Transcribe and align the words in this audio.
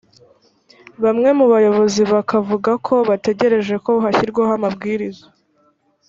bamwe 1.03 1.29
mu 1.37 1.45
bayobozi 1.53 2.01
bakavuga 2.13 2.71
ko 2.87 2.95
bategereje 3.09 3.75
ko 3.85 3.91
hashyirwaho 4.03 4.51
amabwiriza 4.59 5.25